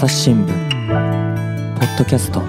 [0.00, 2.40] 朝日新聞ポッドキャスト。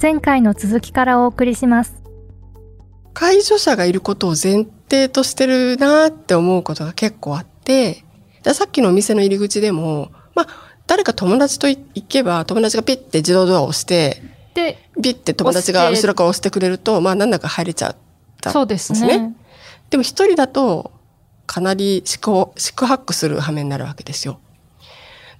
[0.00, 2.04] 前回の続きからお送りします。
[3.14, 8.04] 介助者がいることを前提としてるなって思うことが結構あって
[8.44, 10.46] でさっきのお店の入り口でもまあ
[10.86, 14.22] 誰か友達と行けば友達がピッて自動ドアを押して
[14.54, 17.96] でピッて友達が後ろから押してくれるとまあなんだか入れちゃっ
[18.40, 19.34] たそうですね
[19.92, 20.90] でも一人だと
[21.46, 24.40] かなり四苦四苦八苦する羽目になるわけですよ。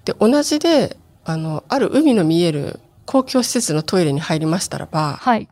[0.05, 5.49] で同じであのある海の見える公共施設のトイレに入りましたらば、はい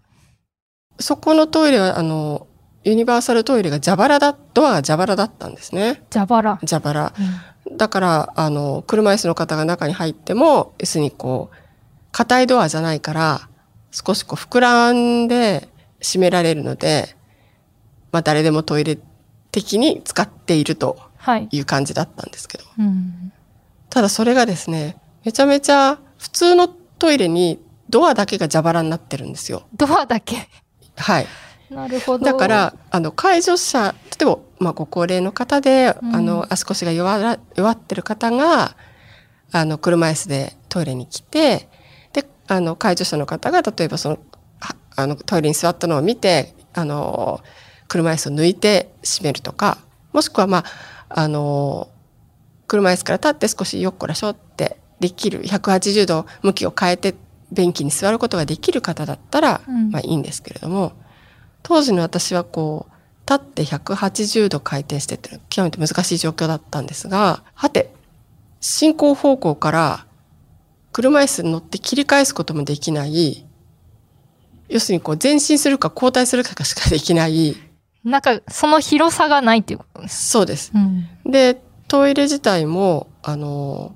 [0.99, 2.45] そこのトイレはあの
[2.84, 7.05] ユニバーサルトイレが蛇腹だドアが蛇腹だったんですね蛇腹、蛇腹。
[7.05, 11.55] うんだからあの車椅子の方が中に入っても要するにこう
[12.11, 13.47] 硬いドアじゃないから
[13.91, 15.70] 少しこう膨らんで
[16.02, 17.16] 閉められるので、
[18.11, 18.97] まあ、誰でもトイレ
[19.51, 22.63] 的に使っているとはい、いう感じだったんですけど。
[22.80, 23.31] うん、
[23.89, 29.63] ただそれがですねめちゃめちゃ普通のトイレにドアだけが蛇腹になってるんですよ。
[29.75, 30.47] ドアだけ？
[30.97, 31.27] はい。
[31.69, 32.25] なるほど。
[32.25, 36.16] だから、あの、介助者、例えば、まあ、ご高齢の方で、うん。
[36.16, 38.75] あの、足腰が弱ら弱ってる方が、
[39.52, 41.69] あの、車椅子でトイレに来て、
[42.14, 44.19] で、あの、介助者の方が、例えばその、
[44.59, 47.41] はあの、トイレに座ったのを見て、あの、
[47.92, 49.78] 車椅子を抜いて閉めるとか、
[50.14, 50.64] もしくは、まあ、
[51.09, 51.89] あの、
[52.66, 57.16] 車椅子から立って少しよっこらしょってできる、180度向きを変えて、
[57.52, 59.92] 便器に座ることができる方だったら、うん。
[59.92, 60.94] まあいいんですけれども、
[61.64, 67.94] 当時の私はこう、立って180度回転してって極めて難しい状況だったんですが、はて、
[68.61, 70.05] 進行方向から
[70.94, 73.45] 車椅子に乗って切り返すこともできない、
[74.70, 77.58] 要するにこう前進するか後退するかしかできない、
[78.03, 80.71] なんかその広さがないっていうことです、そうです。
[80.73, 83.95] うん、で、トイレ自体も、あの、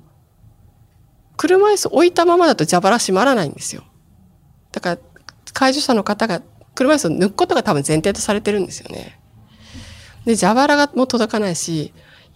[1.37, 3.83] 車椅子置いたままだと蛇腹閉まらないんですよ。
[4.71, 5.01] だから、
[5.53, 6.41] 介助者の方が
[6.75, 9.19] 車椅子を抜くことが多分前提とされてるんですよね。
[10.25, 11.93] で、蛇腹がもう届かないし、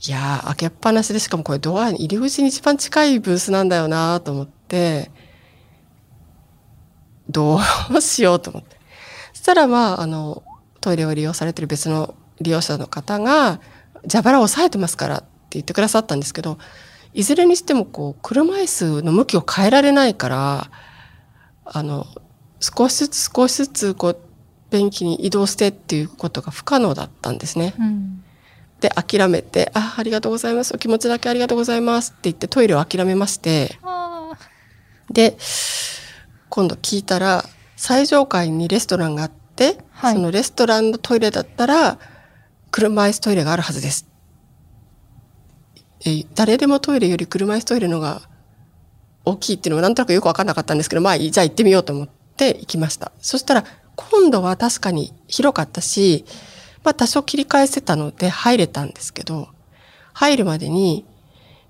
[0.07, 5.11] いやー、開けっぱなしで、しかもこれドアに入り口に一番近いブースなんだよなと思って、
[7.29, 7.59] ど
[7.94, 8.77] うしようと思って。
[9.33, 10.44] そしたらまあ、あの、
[10.81, 13.59] トイレを利用されてる別の利用者の方が、
[14.09, 16.57] 蛇腹を押さえてますからって言ってくださったんですけど、
[17.13, 20.72] いずれにしてもこう、車椅子の向きを変えられないから、
[21.66, 22.07] あの、
[22.59, 24.18] 少しずつ少しずつこう、
[24.72, 27.73] 便器に移動してっていうことが不可能だったんですね。
[27.79, 28.23] うん、
[28.79, 30.73] で、諦めて、あ、ありがとうございます。
[30.75, 34.38] お気持ちだけありがとうございますって言ってトイレを諦めまして、あ
[35.12, 35.38] で、
[36.50, 37.45] 今度聞いたら、
[37.75, 41.99] 最上階にレストランがあって、はいそのレストランのトイレだったら、
[42.71, 44.07] 車椅子トイレがあるはずです。
[46.05, 48.21] え誰でもトイレより車椅子トイレの方が
[49.25, 53.11] 大きいっていうのはなんとなくよくわかんなかったんですけど、まあ、じゃあ行ってみようと思って行きました。
[53.19, 53.65] そしたら、
[53.97, 56.23] 今度は確かに広かったし、
[56.85, 59.49] まあ多少切り返せたので入れたんですけど、
[60.13, 61.03] 入るまでに、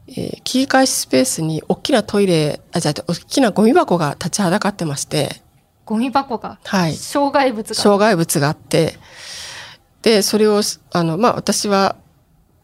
[0.07, 5.41] えー切り返しスペースに大きなトイレ、あ、じゃあ、大きなゴミ箱が立ちはだかってまして、
[5.89, 6.94] ゴミ箱が、はい。
[6.94, 9.00] 障害物が障害物があって、
[10.03, 10.61] で、それを、
[10.91, 11.95] あの、まあ、私は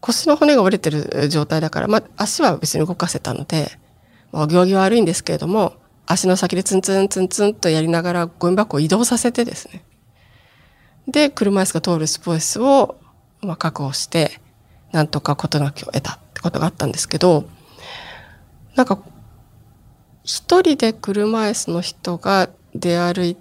[0.00, 3.80] 腰の骨が折れてる状態だから、まあ、足は別に動かせたので、
[4.30, 5.72] まあ、お行儀は悪いんですけれども、
[6.06, 9.82] 足の先でツンツンツンツンとやりながらゴミ箱を移動させてですね。
[11.08, 12.94] で、車椅子が通るスペースを、
[13.40, 14.40] まあ、確保して、
[14.92, 17.48] なんとか事なきを得たってことがあったんですけど、
[18.76, 19.00] なんか、
[20.22, 23.36] 一人で車椅子の人が出歩い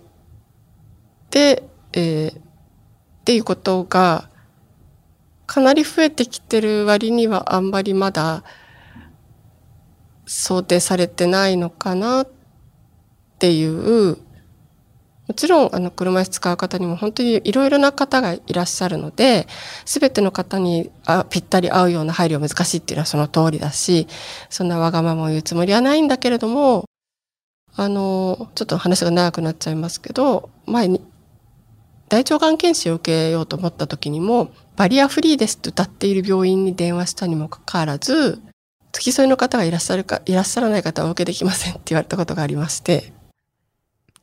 [1.30, 1.64] て、
[1.94, 2.46] えー
[3.22, 4.30] っていうことが
[5.48, 8.44] かなり増えてきてる割にはあんまりまだ
[10.28, 12.30] 想定されてないのかなっ
[13.40, 14.18] ていう
[15.28, 19.48] もちろんあの車椅子使う方にも本当にいろいろな方がいらっしゃるので
[19.86, 24.08] 全ての方にあぴったり合うような配慮は難しいっていうのはその通りだし
[24.52, 26.86] そんなわがままを言うつもりはないんだけれども
[27.76, 31.02] あのちょっと話が長くなっちゃいますけど前に
[32.08, 38.42] 大腸がん検診を受けようと思った時にもバリアフリーですって歌っている病院に電話したにもかかわらず
[38.92, 43.14] 付き添いの方がいらっしゃるかいらっしゃらない方はお受けできませんって言われたことがありまして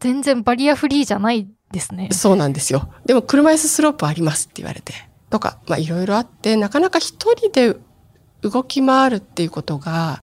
[0.02, 2.08] 全然バリアフリーじゃないですね。
[2.12, 2.92] そうなんですよ。
[3.06, 4.92] でも車椅子スロープありますって言われて。
[5.30, 7.76] とか、まあいろいろあって、なかなか一人で
[8.42, 10.20] 動き回るっていうことが、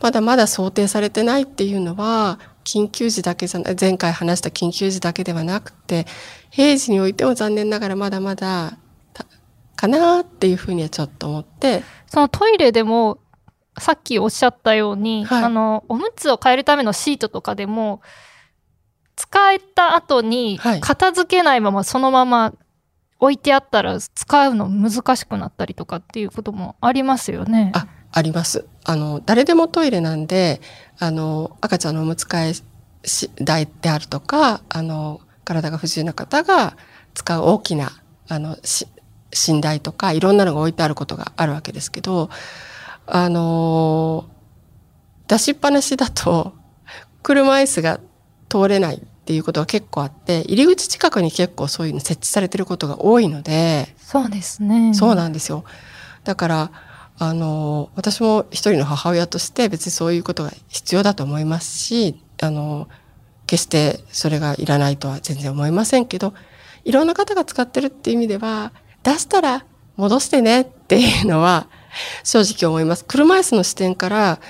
[0.00, 6.06] まだまだ想定されてないっていうのは、緊急時だけじゃない、前回話した緊急時だけではなくて、
[6.50, 8.76] 平時においても残念ながらまだまだ
[9.14, 9.24] た
[9.74, 13.20] かなっていうふうにはちょっと思って、そのトイレでも、
[13.78, 15.44] さっきおっしゃったように、はい。
[15.44, 18.02] あの、おむつを変えるためのシートとかでも、
[19.16, 20.80] 使えた後にはい。
[20.80, 22.52] 片付けないままそのまま
[23.18, 27.72] 置いてあったら使うの難しくなったりとかっていうこともありますよね。
[27.74, 27.88] あ、
[28.18, 28.66] あります。
[28.84, 30.60] あの、誰でもトイレなんで、
[30.98, 36.76] あの、赤ちゃんのおむつ替えし台であるとか、あの、体が不自由な方が
[37.14, 37.92] 使う大きな、
[38.28, 38.86] あの、し
[39.48, 42.28] 寝台とか、いろんなのが置いてあることがあるわけですけど、
[43.06, 44.26] あの、
[45.28, 46.54] 出しっぱなしだと、
[47.22, 48.00] 車椅子が
[48.48, 54.94] 通れないっていうことが結構あって、入り口近くに結構そういうの設置されてることが多いので、そうですね。
[54.94, 55.64] そうなんですよ。
[56.24, 56.70] だから、
[57.18, 62.88] あの、私も一人の母親として別にそういうことが必要だと思いますし、あの、
[63.46, 66.34] 決してそれがいらないとは全然思いませんけど、
[66.84, 68.72] いろんな方が使ってるっていう意味では、
[69.02, 69.64] 出したら
[69.96, 71.68] 戻してねっていうのは
[72.22, 73.04] 正直思います。
[73.04, 74.40] 車椅子の視点から、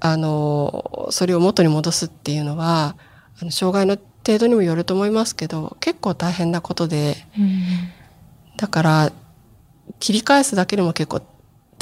[0.00, 2.96] あの、それを元に戻すっていうのは、
[3.40, 3.96] あの障害の
[4.26, 7.62] 程度にもよると思いますけど、結構大変なことで、うん
[8.56, 9.12] だから、
[9.98, 11.20] 切り返すだけでも結構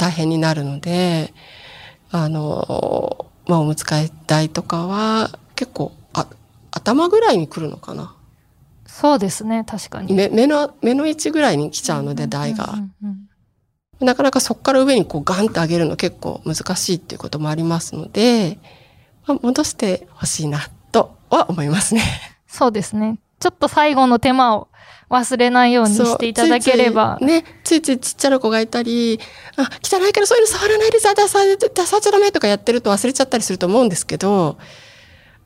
[0.03, 1.33] 大変になるので、
[2.11, 6.27] あの、まあ、おむつ替え台とかは結構、あ、
[6.71, 8.13] 頭ぐらいに来るのかな？
[8.85, 10.13] そうですね、確かに。
[10.13, 12.75] 目目の、目の位置ぐらいに来ちゃうので、台が。
[14.01, 18.59] なかなかそこから上にこうガンって上げるの結構難しいっていうこともありますので、
[19.25, 20.59] まあ、戻してほしいな
[20.91, 22.01] とは思いますね。
[22.45, 23.19] そうですね。
[23.39, 24.67] ちょっと最後の手間を
[25.13, 27.17] 忘れないようにしていただければ。
[27.19, 29.19] ついついね、ついついちっちゃな子がいたり、
[29.55, 34.57] あ、汚いからそういうの触らないでさ、出さ、出さっちゃダメとかやってると忘れちゃったりすると思うんですけど、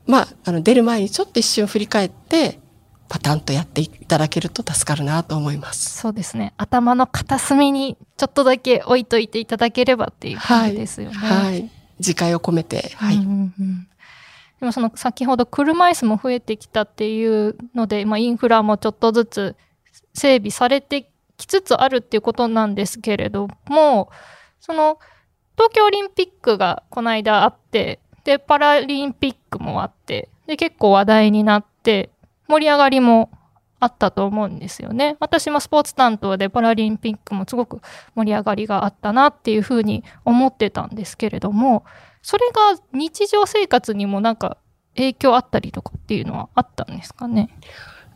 [0.06, 2.60] まあ、あの、出る前にちょっと一瞬振り返って、
[3.10, 5.98] パタンとやっていただけると助かるなと思います。
[5.98, 6.52] そうですね。
[6.58, 11.16] 頭の片隅にちょっとだけ置いといていただければっていう感じですよね。
[11.16, 11.70] はい。
[11.98, 13.16] 自戒を込めて、はい。
[13.16, 13.88] うんうんうん
[14.60, 19.56] でもその先ほど車椅子も増えてきたっていうので、まあ、インフラもちょっとずつ
[20.14, 24.10] 整備されてきつつあるっていうことなんですけれども、
[24.60, 24.98] その
[25.56, 32.10] 東京オリンピックがこの間あって、で、パラリンピックもあって、で、結構話題になって、
[32.48, 33.30] 盛り上がりも
[33.80, 35.16] あったと思うんですよね。
[35.20, 37.80] 私もスポーツ担当でパラリンピックもすごく
[38.14, 41.84] 盛り上がりがあったなっていうふうに思ってたんですけれども、
[42.22, 44.58] それが日常生活にもなんか
[44.96, 47.48] 影響あったりとかっていうのはあったんですかね？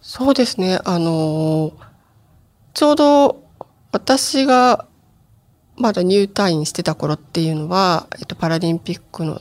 [0.00, 0.80] そうですね。
[0.84, 1.72] あの
[2.74, 3.44] ちょうど
[3.92, 4.86] 私が
[5.76, 9.40] まだ入隊員してた頃っていうのは、えっと、パラリンピックの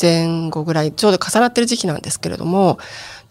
[0.00, 2.78] 前後ぐらい、ちょうど重なってる時期なんですけれども、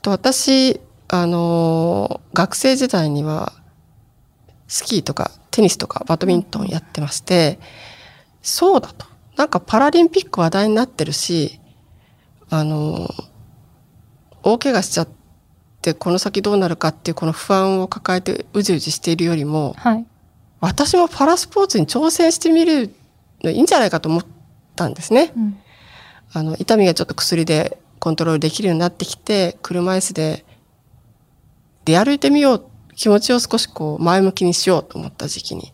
[0.02, 3.54] と私、あの学生時代には、
[4.68, 7.60] スキーとかテニスとかバドミントンやってまして、
[8.42, 9.06] そうだと。
[9.42, 11.60] なんかパラリンピック話題になってるし、
[12.52, 13.24] あのー
[14.44, 15.08] 大怪我しちゃっ
[15.82, 20.06] てこの先どうなるかっていうこの不安を抱えてうじうじしているよりも、はい。
[20.60, 22.94] 私もパラスポーツに挑戦してみる
[23.44, 24.26] のいいんじゃないかと思っ
[24.76, 25.32] たんですね。
[25.36, 25.58] うん。
[26.34, 30.46] あの、痛みがちょっと薬でコントロールできるようになってきて、車椅子で
[31.86, 32.66] 出歩いてみよう、
[32.96, 35.74] 気持ちを少しこう前向きにしようと思った時期に。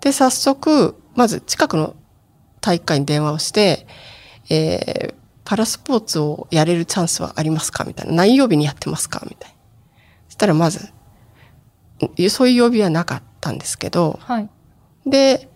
[0.00, 1.96] で、早速、まず近くの
[2.66, 3.86] 体育館に電話をして、
[4.50, 7.84] えー、パラスポーツをやれるチャンスはありますか？
[7.84, 8.12] みたいな。
[8.12, 9.22] 何曜日にやってますか？
[9.24, 9.56] みたいな。
[10.26, 10.88] そしたらまず、
[12.24, 14.48] んそういう曜日はなかったんですけど、はい。
[15.06, 15.48] で、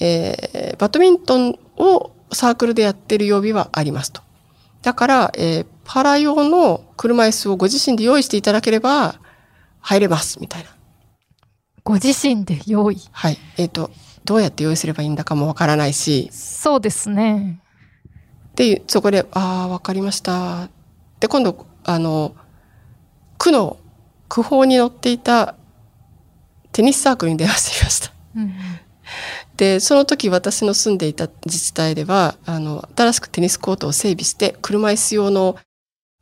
[0.00, 4.20] えーバドミントンをサークルでやってる曜日はありますと。
[4.82, 9.20] だから、えーパラ用の車椅子をご自身で用意していただければ
[9.80, 10.70] 入れます、みたいな。
[11.84, 12.98] ご自身で用意。
[13.12, 13.38] はい。
[13.56, 13.92] えっ、と、
[14.28, 17.62] どうやって用意すればいいんだかもわからないし、そうですね。
[18.56, 20.68] で、そこで、ああ、わかりました。
[21.18, 22.36] で、今度、あの、
[23.38, 23.78] 区の、
[24.28, 25.54] 区法に載っていた
[26.72, 28.12] テニスサークルに電話してみました。
[28.36, 28.54] うん。
[29.56, 35.56] で、その時私の住んでいた自治体では、あの、新しくテニスコートを整備して、車椅子用の、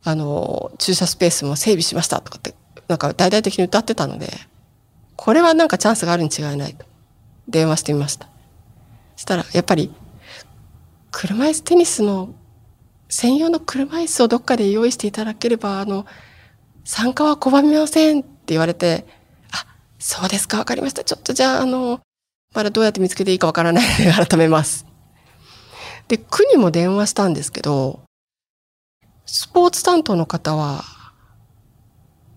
[0.04, 2.54] あの、駐車スペースも整備しましたとかって、
[2.86, 4.28] なんか大々的に歌ってたので、
[5.16, 6.86] これはなんかチャンスがあるに違いないと。
[7.48, 8.28] 電話してみました。
[9.16, 9.92] そしたら、やっぱり、
[11.10, 12.34] 車椅子テニスの
[13.08, 16.06] 専用の車椅子をどっかで用意していただければ、あの、
[16.84, 19.06] 参加は拒みませんって言われて、
[19.52, 19.66] あ、
[19.98, 21.04] そうですか、わかりました。
[21.04, 22.00] ちょっとじゃあ、あの、
[22.54, 24.86] まだどうやって見つけていいかわからないので 改めます。
[26.08, 28.00] で、区にも電話したんですけど、
[29.24, 30.84] スポーツ担当の方は、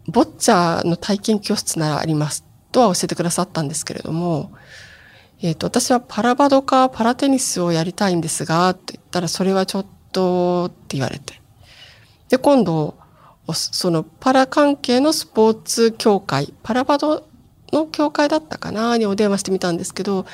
[0.07, 4.51] ボッチャの体験教室ならありますとは教えてくださったんですけれども、
[5.41, 11.41] えっ、と、私はパラバドかパラテニスをやりたいんですが、って言ったら、それはちょっとって言われて。
[12.29, 12.95] で、今度、
[13.47, 17.27] おそのパラ関係のスポーツ協会、パラバド
[17.71, 20.25] の協会だったかなにお電話してみたんですけど、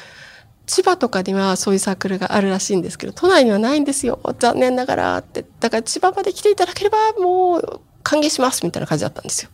[0.66, 4.20] 千葉とかにはそういうサークルがあるらしいんですけど、都内にはないんですよ。
[4.40, 5.46] 残念ながらって。
[5.60, 9.52] だから千葉まで来ていただければもう歓迎しますみたいな感じだったんですよ。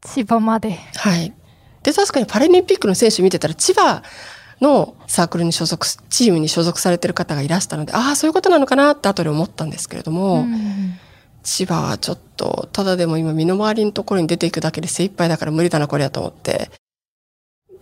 [0.00, 0.78] 千葉まで。
[0.96, 1.34] はい。
[1.82, 4.02] で、確かにパラリンピックの選手見てたら千葉
[4.60, 10.98] のサークルに所属、チームに所属されてる方がいらしたので、ああ、そういうことなのかなって後で思ったんですけれども、うん
[11.46, 16.70] 千葉はちょっと、ただでも今身の回りのところに出ていくだけで精一杯だから無理だな、これやと思って。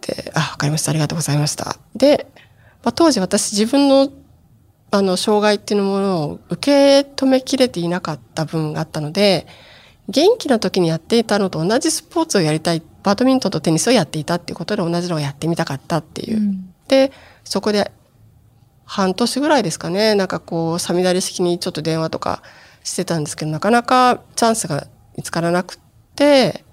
[0.02, 0.90] で、あ、わかりました。
[0.90, 1.76] ありがとうございました。
[1.96, 2.26] で、
[2.84, 4.12] まあ、当時私自分の、
[4.90, 9.46] あの、障害っていうものを受け止めきれていなかった分があったので、
[10.10, 16.38] 元気な時にやっていたのと同じスポーツをやりたい、バドミントンとテニスをやっていたっていうことで同じのをやってみたかったっていう。
[16.38, 17.12] うんで、
[17.44, 17.90] そこで
[18.84, 22.42] 半年ぐらいですかね、なんかこう、サミダレ式にちょっと電話とか
[22.82, 25.78] してたんですけど、なかなかチャンスが見つからなくっ
[26.14, 26.64] て、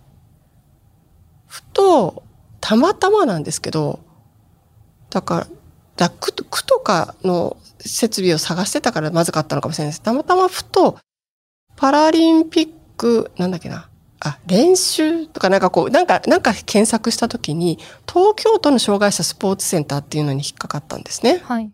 [1.48, 2.24] ふと、
[2.60, 4.00] たまたまなんですけど、
[5.10, 5.48] だから、
[5.98, 10.02] だ区区とかの設備を探してたからまずかったのかもしれないです。
[10.02, 10.98] たまたまふと、
[11.76, 13.90] パラリンピック、なんだっけな、
[14.24, 21.42] あ、練習とかなんかこう、なんか、なんか検索したときに、東京都の障害者スポーツセンターっていうのに引っかかったんですね。
[21.44, 21.72] はい。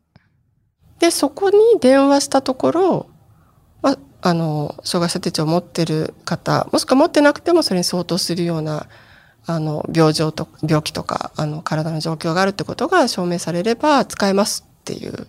[1.00, 3.10] で、そこに電話したところ、
[3.82, 8.88] まあ、あの、障害者手帳を持ってる方、もしくは持ってなくてもそれに相当するような、
[9.46, 15.28] あの、病状と、病気とか、あの、体の状況があるってことが証明されれば使えますっていう、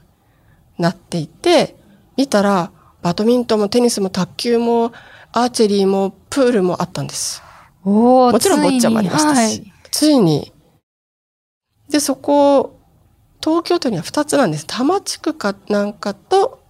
[0.78, 1.76] なっていて、
[2.16, 2.70] 見たら、
[3.02, 4.92] バドミントンもテニスも卓球も、
[5.32, 7.42] アーチェリーもプールもあったんです。
[7.84, 10.52] おーもちろんボッチャもありましたし、ついについに。
[11.90, 12.78] で、そこ、
[13.42, 14.66] 東京都には2つなんです。
[14.66, 16.62] 多摩地区かなんかと、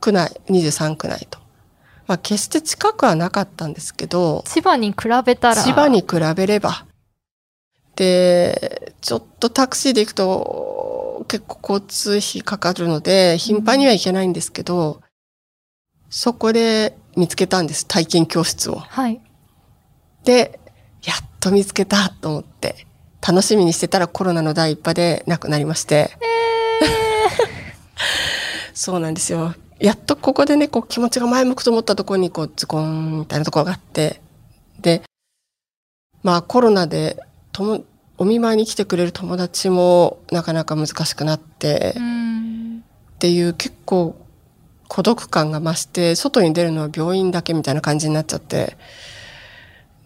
[0.00, 1.38] 区内、23区内と。
[2.06, 5.62] まあ、決して近くはなかったんですけど、千葉に比べたら。
[5.62, 6.86] 千葉に比べれば。
[7.96, 15.00] で、ちょっとタクシーで行くと結構交通費かかるので、頻繁には行けないんですけど、
[16.08, 17.86] そこで見つけたんです。
[17.86, 18.76] 体験教室を。
[18.76, 19.20] はい。
[20.24, 20.60] で、
[21.02, 22.86] やっと見つけたと思って、
[23.26, 26.10] 楽しみにしてたらコロナの第一波で亡くなりまして。
[28.74, 29.54] そうなんですよ。
[29.78, 34.20] やっとここでね、こう気持ちが前向くと思ったところに、こうズコーンみたいなところがあって。
[34.80, 35.02] で、
[36.22, 37.18] まあコロナで、
[37.52, 37.84] とも、
[38.18, 42.84] お見舞いに来てくれる友達もなかなか難しくなって、うん。
[43.14, 44.14] っていう結構
[44.90, 48.76] 孤独感が増して外に出るのは病院だけみたいな感じになっちゃって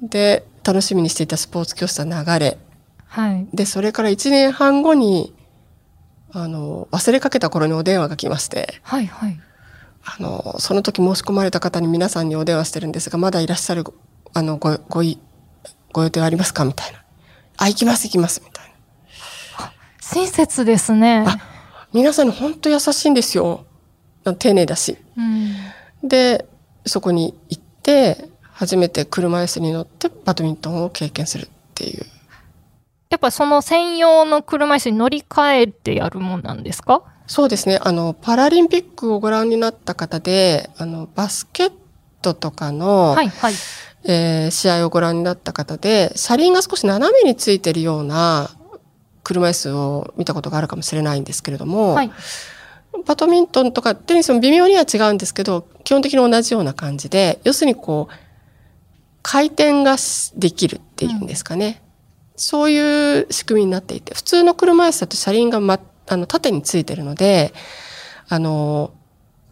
[0.02, 2.58] で楽しみにしていたスポーツ教室は流れ
[3.06, 3.46] はい。
[3.54, 5.32] でそれから1年半後に
[6.32, 9.06] あの忘れかけた頃にお電話が来ましてはい。
[9.06, 9.40] はい。
[10.04, 13.84] あのその時申し込まれた方に皆さんにお電話してるんですがまだいらっしゃる
[14.34, 15.18] あのごごい
[15.92, 16.66] ご予定はありますか？
[16.66, 17.02] みたいな
[17.56, 19.72] 「あ行きます行きます」みたいな。
[20.02, 21.24] 親切ですね。
[21.26, 21.38] あ
[21.94, 23.64] 皆さんに本当優しいんですよ
[24.32, 24.96] 丁寧だし。
[25.18, 26.08] うん。
[26.08, 26.46] で、
[26.86, 32.06] そこに行って、初めて車椅子に乗ってバドミントンを経験するっていう。
[33.10, 37.02] やっぱその専用の車椅子に乗り換えてやるもんなんですか？
[37.26, 37.78] そうですね。
[37.82, 41.72] あの、パラリンピックをご覧になった方で、あの、バスケッ
[42.22, 43.28] トとかの、はい。
[43.28, 43.54] はい。
[44.06, 48.50] えー試合をご覧になった方で、車輪が少し斜めについてるような
[49.22, 52.10] 車椅子を見たことがあるかもしれないんですけれども、はい。
[53.06, 58.14] バドミントンとかテニスも微妙には違うんですけど、基本的に同じような感じで、要するにこう、
[59.22, 61.82] 回転がしできるっていうんですかね。
[62.36, 67.52] そういう仕組みになっていて、普通の車椅子だと車輪が、ま、あの、縦についてるので、
[68.28, 68.92] あの、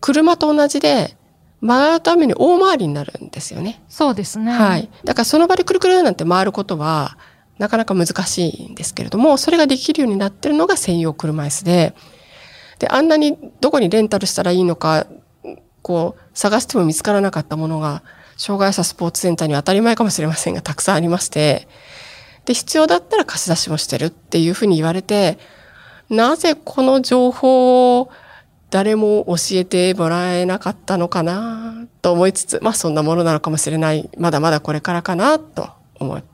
[0.00, 1.16] 車と同じで、
[1.60, 3.82] 曲がるために大回りになるんですよね。
[3.88, 4.52] そうですね。
[4.52, 4.90] はい。
[5.04, 7.16] だからその場でくるくるなんて回ることは、
[7.58, 11.94] なかなか難しいんですけれども、それができるようになってるのが専用車椅子で、
[12.82, 15.06] で、あんなにどこにレンタルしたらいいのか、
[15.82, 18.02] こう、探しても見つからなかったものが、
[18.36, 21.68] 障害者スポーツセンターには当たり前かもしれませんが、たくさんありまして、
[22.44, 25.38] で、必要だったら貸し出しもしてるっていうふうに言われて、
[26.10, 28.10] なぜこの情報を
[28.70, 34.10] 誰も教えてもらえなかったのかなと思いつつ、まあそんなものなのかもしれない。
[34.18, 35.68] まだまだこれからかなと
[36.00, 36.31] 思った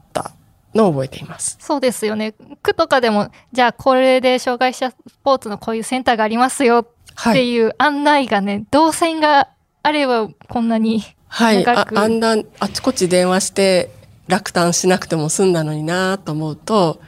[0.74, 1.56] のを覚えています。
[1.60, 2.34] そうですよね。
[2.62, 7.50] 区とかでも、じゃあこれで障害者スポーツのこういうセンターがありますよってはい。
[7.50, 9.48] いう案内がね、動線が
[9.82, 11.02] あればこんなに。
[11.26, 11.64] はい。
[11.64, 13.90] あ長くあんな、あちこち電話して
[14.28, 17.00] 落胆しなくても済んだのになと思うと、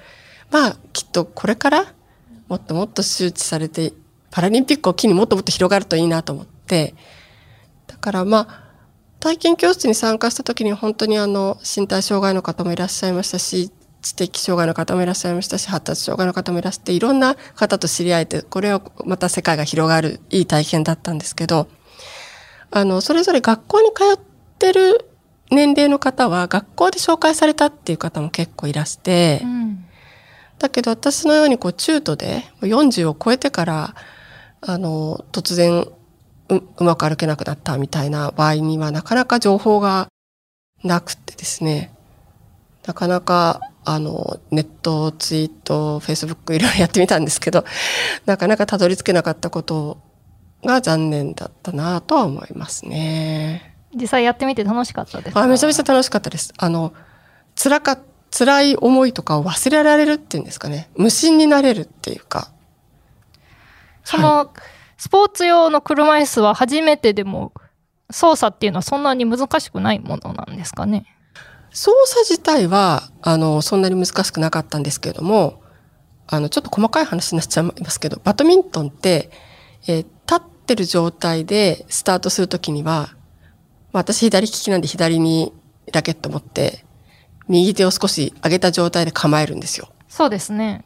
[0.51, 1.95] まあきっとこれから
[2.49, 3.93] もっともっと周知されて
[4.33, 6.95] パラリンピックを機にもっともっと広がるといいなと思って
[7.87, 8.70] だからまあ
[9.21, 21.69] 体験教室に参加した時に本当にあの身体障害の方もいらっしゃいましたし知的障害の方もいらっしゃいましたし発達障害の方もいらっしゃっていろんな方と知り合えてこれはまた世界が広がるいい体験だったんですけど
[22.71, 24.19] あのそれぞれ学校に通っ
[24.59, 25.11] てる
[25.51, 29.85] 年齢の方は学校で紹介されたっていう方も結構いらして、うん、
[30.59, 33.95] だけど私のようにこう中途で40を超えてから
[34.61, 35.87] あの突然
[36.51, 40.09] ううまく歩けなくなったみたいな場合にはなかなか情報が
[40.85, 41.93] なくてですね
[42.87, 47.65] なかなかあのネットツイートフェイスブックいろいろやってみたんですけど
[48.27, 49.99] なかなかたどり着けなかったこと
[50.65, 53.75] が残念だったなとは思いますね。
[53.95, 55.43] 実際やってみて楽しかったですか？
[55.43, 56.53] あめちゃめちゃ楽しかったです。
[56.59, 56.93] あの、
[57.57, 57.99] 辛か、
[58.31, 60.91] 辛い思いとかを忘れられるっていうんですかね。
[60.97, 62.51] 無心になれるっていうか。
[64.05, 64.49] その、はい、
[65.01, 67.55] スポーツ用の車椅子は初めてでも
[68.11, 71.07] 操作っていうのはそんなに難しくないものなんですかね？
[71.73, 75.63] 操作自体は、あの、そんなに難しくなかったんですけれども、
[76.27, 79.31] あの、ちょっと細かい話になっちゃいますけど、バドミントンって、
[79.87, 83.09] えー、立ってる状態でスタートするときには、
[83.93, 85.55] 私左利きなんで左に
[85.95, 86.85] ラケット持って、
[87.49, 89.89] 右手を少し上げた状態で構えるんですよ。
[90.09, 90.85] そうですね。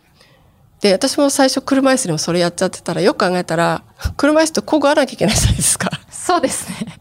[0.84, 3.84] で、私も最初車椅子でもそれやっちゃってたら、よく考えたら、
[4.18, 5.90] 車椅子と交互あなきゃいけないじゃないですか。
[6.10, 6.98] そうですね。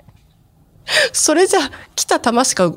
[1.12, 1.60] それじゃ、
[1.94, 2.74] 来た球しか、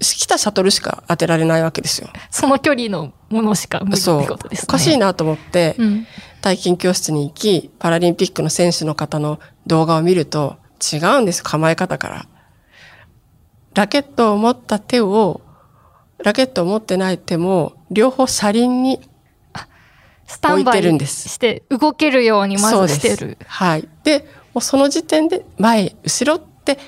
[0.00, 2.08] 来たシャトルしか当てられないわけですよ。
[2.30, 4.64] その距離のものしか無理ってことですね。
[4.66, 6.06] おかしいなと思って、うん、
[6.40, 10.56] 体験教室に行き、パラリンピックの選手の方の動画を見ると、
[10.90, 12.26] 違うんです構え方から。
[13.74, 15.42] ラケットを持った手を、
[16.16, 19.06] ラケットを持ってない手も、両方車輪に
[20.26, 21.28] 置いてるんです。
[21.28, 23.38] して動けるようにまずしてる。
[23.46, 23.88] はい。
[24.04, 24.20] で、
[24.52, 26.78] もうその時点で前、後ろって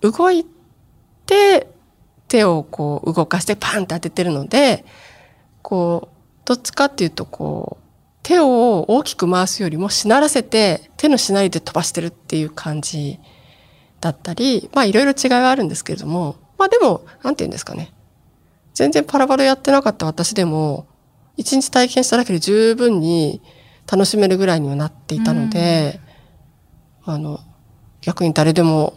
[0.00, 0.46] 動い
[1.26, 1.68] て、
[2.28, 4.84] 手をこう動かしてパンって当ててるので、
[5.62, 7.86] こう、どっちかっていうとこう、
[8.22, 13.20] 手を大きく回すよりもしならせて手のしなりで飛ばしてるっていう感じ
[14.00, 17.92] だったり、まあいろいろ違いはあるんですけれども、まあでも、なんて言うんですかね。
[18.74, 20.86] 全然パラバラやってなかった私でも、
[21.36, 23.42] 一日体験しただけで十分に
[23.90, 26.00] 楽しめるぐらいにはなっていたので、
[27.06, 27.40] うん、あの、
[28.00, 28.94] 逆に誰でも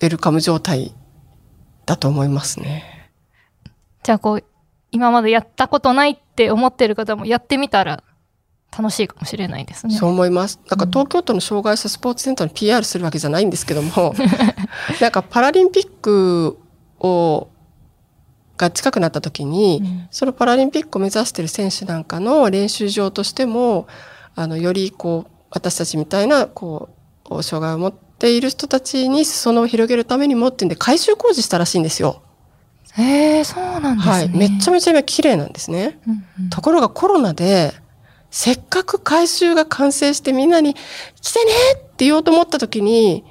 [0.00, 0.94] ウェルカム状態
[1.86, 3.10] だと思いますね。
[4.02, 4.44] じゃあこう、
[4.90, 8.02] 今までやったことないって思ってる方もやってみたら
[8.76, 9.94] 楽しいかもしれないですね。
[9.94, 10.60] そう思います。
[10.68, 14.14] なんか東京都の障害者スポーツセンターに PR するわけじゃないんですけども、
[15.00, 16.58] なんかパラリンピック
[17.00, 17.48] を
[18.58, 23.86] が近くなった時に、うん、そのパラリンピックを目指している選手なんかの練習場としても、
[24.34, 26.90] あの、よりこう、私たちみたいな、こ
[27.30, 32.22] う、障害を持っている人たちに裾野を広げるためにもってんで改修工事したらしいんですよ。
[32.96, 34.12] へえ、そうなんですね。
[34.12, 34.28] はい。
[34.28, 36.00] めっちゃめちゃ今綺麗なんですね。
[36.06, 37.72] うんうん、ところがコロナで、
[38.30, 43.24] せっかく改修が完成してみんなに来てねって言おうと思った時に、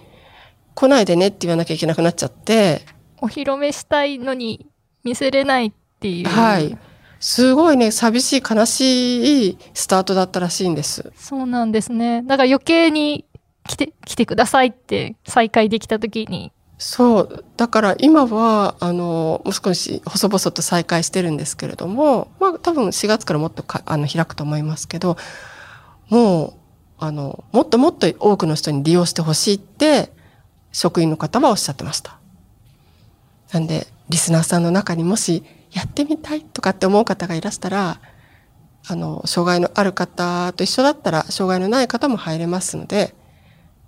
[0.73, 2.81] 来ないでねって言わなきゃいけなくなっちゃって。
[3.19, 4.67] お披露目したいのに
[5.07, 6.27] 見せれないっていう。
[6.27, 6.77] はい。
[7.19, 11.13] すごいね、寂しい悲しいスタートだったらしいんです。
[11.15, 12.23] そうなんですね。
[12.23, 13.25] だから余計に
[13.67, 17.45] 来て、来てくださいって再開できた時にそう。
[17.55, 25.17] だから今は、あの、もう少し細々と再開してるんですけれども、まあ多分4月からもっとかあの開くと思いますけど、
[26.09, 26.53] もう、
[26.99, 30.11] あの、もっともっと多くの人に利用してほしいって、
[30.71, 32.19] 職員の方はおっしゃってました。
[33.51, 37.99] なんで、リスナーさんの中にもし、やってみたいとかって思う方がいらしたら、
[38.87, 43.13] あの、障害のある方と一緒だったら、障害のない方も入れますので、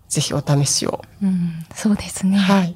[0.10, 1.01] ぜひお試しを。
[1.23, 2.38] うん、そうですね。
[2.38, 2.75] はい。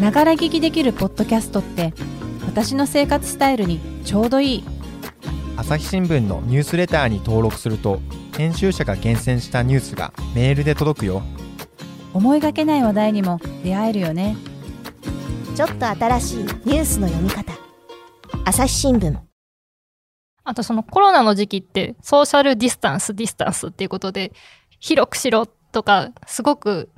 [0.00, 1.94] ながら聞きできるポッドキャストって
[2.44, 4.64] 私の生活スタイルにちょうどいい
[5.54, 8.00] 朝日新聞のニュースレターに登録すると
[8.36, 11.22] 編集者が厳選したニュースがメールで届くよ。
[12.14, 14.36] 思いがけない話題にも出会えるよね。
[15.54, 17.52] ちょっと新しいニュースの読み方。
[18.44, 19.14] 朝日新聞。
[20.44, 24.32] あとそのコロナの時期ってソーシャルディスタンスディスタンスっていうことで
[24.80, 26.88] 広くしろとかすごく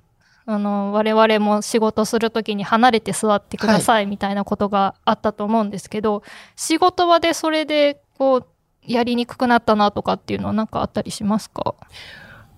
[0.46, 6.22] あの我々も仕事する時に離れて座ってくださいみたいなことがあったと思うんですけど、はい、
[6.56, 8.46] 仕事場でそれでこう
[8.86, 11.74] やりにくくなったなとかっていうのは何かあったりしますか？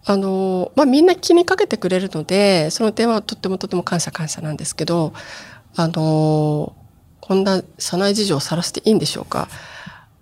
[0.05, 5.12] あの、まあ、みんな気にかけてくれるので、その点はとってもとても感謝感謝なんですけど、
[5.75, 6.75] あの、
[7.21, 9.49] こんな社内事情を晒していいんでしょうか？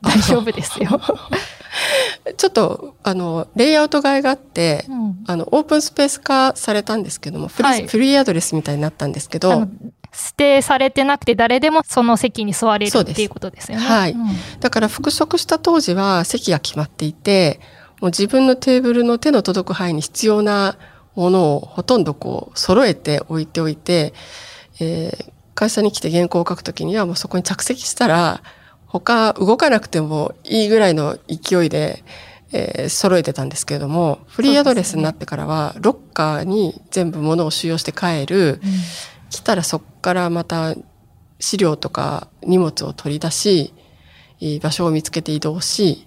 [0.02, 1.00] 大丈夫ですよ。
[2.36, 9.66] ちょっと、あの、レイアウト替えがあって、うんあの、オープンスペース化されたんですけども、フリー,、はいフリーアドレスみたいになったんですけど
[10.14, 13.84] 指定されてなくて誰でもその席に座れるっていうことですよね。
[13.84, 14.12] はい。
[14.12, 14.28] うん。
[14.60, 17.60] だから復職した当時は席が決まっていて、
[18.00, 20.76] もう自分のテーブルの手の届く範囲に必要な
[21.14, 24.14] ものをほとんどこう揃えて置いておいて、
[24.80, 28.42] えー会社に来て原稿を書くときにはもうそこに着席したら、
[28.86, 32.02] 他動かなくてもいいぐらいの勢いで、
[32.52, 38.60] えー揃えてたんですけれども、フリーアドレスになってからは、ロッカーに全部物を収容して帰る、
[39.34, 40.74] 来たらそこからまた
[41.40, 43.74] 資料とか荷物を取り出し、
[44.40, 46.06] えー場所を見つけて移動し、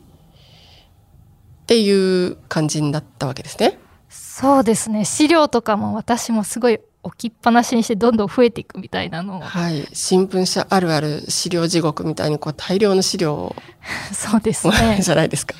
[1.63, 3.77] っていう感じになったわけですね。
[4.09, 5.03] そうですね。
[5.03, 9.41] 資料とかも私もすごい置きっぱなしにしてどんどん増えていくみたいなのを。
[9.41, 9.85] はい。
[9.91, 13.55] 新聞社あるある資料地獄みたいにこう大量の資料を
[14.13, 14.99] そうですね。
[15.03, 15.55] じゃないですか。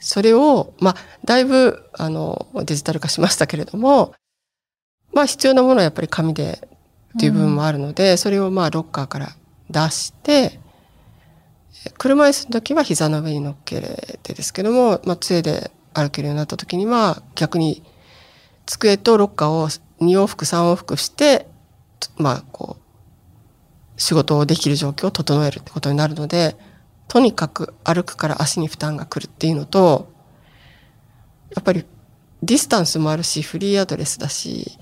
[0.00, 4.14] それを、まあ、だいぶ、あの、デジタル化しましたけれども、
[5.12, 6.68] まあ、必要なものはやっぱり紙で
[7.16, 9.36] っていう部分もあるので、それをまあ、ロッカーから
[9.68, 10.60] 出して、
[11.86, 13.80] え車椅子の時は膝の上に乗っけ
[14.22, 17.82] てですけども、まあ、杖で歩けるようになった時には、逆に
[18.66, 19.80] 机とロッカーを2
[20.22, 21.48] 往復3往復して、
[22.16, 26.56] まあ、こう、仕事をできる状況を整えるってことになるので、
[27.08, 30.12] とにかく歩くから足に負担が来るっていうのと、
[31.54, 31.84] やっぱり
[32.42, 34.78] ディスタンスもあるし、フリーアドレスだし、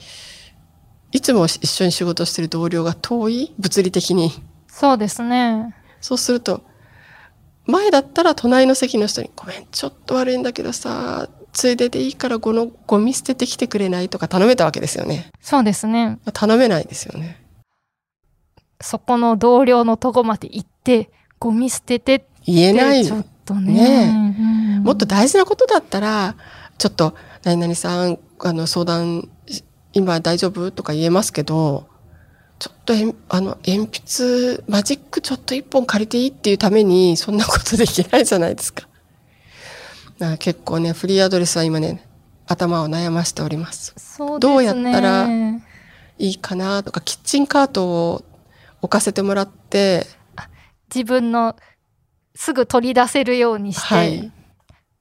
[1.10, 4.30] いつも一緒に仕事してる同僚が遠い物理的に。
[4.68, 5.74] そうですね。
[6.00, 6.62] そうすると、
[7.66, 14.08] 前だったら隣の席の人に、ごめん、ちょっと悪いんだけどさ、ついででいいからこのゴミ捨ててきてくれない？
[14.08, 15.30] とか頼めたわけですよね。
[15.40, 16.18] そうですね。
[16.32, 17.42] 頼めないですよね。
[18.80, 23.04] そこの同僚のとこまで行って、ゴミ捨ててって言えない。
[23.04, 23.72] ちょっとね。
[23.72, 26.36] ねうんもっと大事なことだったら、
[26.78, 29.28] ちょっと、何々さん、あの、相談、
[29.92, 31.88] 今大丈夫とか言えますけど、
[32.58, 38.88] ちょっとえん、あの、鉛筆、マジックちょっと一本借りていいっていうために、そんなことできないじゃないですか。
[40.18, 42.04] だから結構ね、フリーアドレスは今ね、
[42.46, 43.94] 頭を悩ましております。
[43.96, 44.54] そうですね。
[44.54, 48.24] どうやったらいいかなとか、キッチンカートを
[48.82, 50.06] 置かせてもらって、
[50.92, 51.54] 自分の
[52.34, 53.94] すぐ取り出せるようにして。
[53.94, 54.32] はい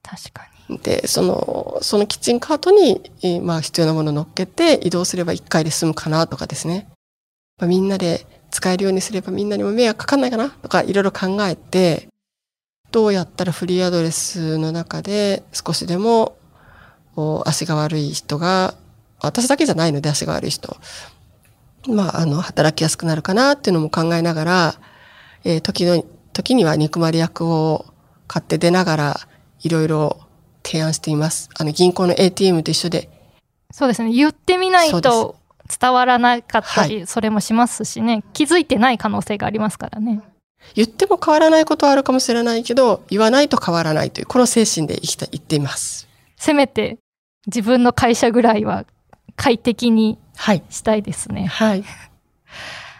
[0.08, 3.02] 確かで、その、そのキッチンカートに、
[3.42, 6.90] まあ必要なものを乗っけて移動すれば一回で済むかなとかですね。
[7.58, 12.10] まあ、みんなで使えるようにすればみんなにも迷惑かかんないかなとかいろいろ考えて、
[12.92, 16.38] どうやったらフリーアドレスの中で少しでも
[17.46, 18.76] 足が悪い人が、
[19.20, 20.78] 私だけじゃないので足が悪い人、
[21.88, 24.76] まああの働きやすくなるかなっていうのも考えながら、
[25.44, 26.04] えー時の、
[26.34, 27.86] 時には憎まれ役を
[28.28, 29.20] 買って出ながら
[29.62, 30.20] いろいろ
[30.68, 31.50] 提案しています。
[31.58, 33.10] あの銀行の ATM と一緒で、に。
[33.72, 34.12] そうですね。
[34.12, 35.36] 言ってみないと
[35.80, 38.24] 伝わらなかったり、はそれもしますしね。
[38.34, 40.22] 気づいてない可能性がありますからね。
[40.76, 46.08] 言っても変わらないことはあるかもしれないけど、言わないと変わらないという、この精神で生きた、言っています。
[46.36, 46.98] せめて
[47.48, 48.86] 自分の会社ぐらいは
[49.36, 50.64] 快適にはい。
[50.70, 51.46] したいですね。
[51.46, 51.84] はい。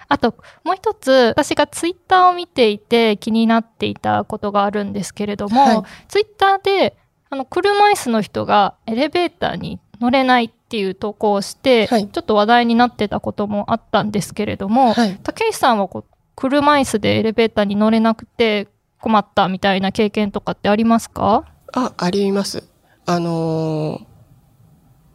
[0.10, 6.98] あと、もう一つ、私がツイッターを見ていて気になっていたことがあるんですけれども、はいツイッターで、
[7.30, 15.20] あの、車椅子の人がエレベーターに乗れないっていう投稿をして、はいちょっと話題になってたこともあったんですけれども、はい。
[15.24, 18.68] 竹石さんはこう車椅子でエレベーターに乗れなくて
[19.02, 21.46] 困ったみたいな経験とかってありますか？
[21.74, 22.64] あ、あります。
[23.06, 24.06] あのー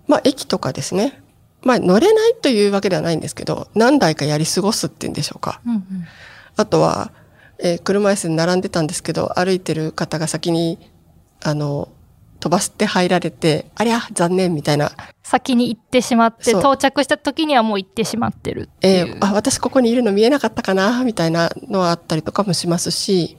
[0.08, 1.22] まあ、駅とかですね。
[1.62, 5.60] まあ、乗れないというわけではないんですけど、何台かやり過ごすっていうんでしょうか。
[5.64, 5.84] うんうん
[6.56, 7.12] あとは、
[7.60, 10.78] えー車椅子に並んでたんですけど、歩いてる方が先に、
[11.42, 11.88] あの、
[12.42, 14.90] 飛ばして入られて、ありゃ、残念みたいな
[15.22, 18.88] 先に行ってしまって、到着した時にはもう行ってしまってるって。
[18.88, 23.36] えーあ、私ここにいるの見えなかったかな、みたいなのはあったりとかもしますし、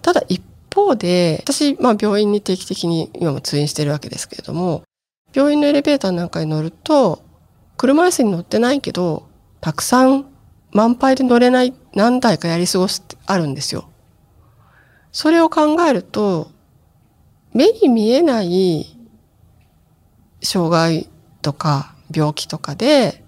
[0.00, 0.42] ただ一
[0.74, 4.84] 方で、私、まあ病院に定期的に今も通院してるわけですけれども、
[5.34, 7.22] 病院のエレベーターなんかに乗ると、
[7.76, 9.24] 車椅子に乗ってないけど、
[9.60, 10.24] たくさん
[10.72, 13.90] 満杯で乗れない何台かやり過ごすってあるんですよ。
[15.12, 16.50] それを考えると、
[17.52, 18.96] 目に見えない
[20.42, 21.08] 障害
[21.42, 23.24] とか病気とかで、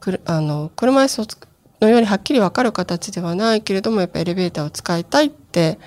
[0.00, 1.38] くるあの車椅子
[1.80, 5.78] のようにはっきり分かる形ではないけれどもやっぱエレベーターを使いたいって